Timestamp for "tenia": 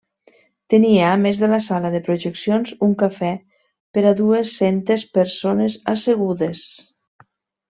0.73-1.09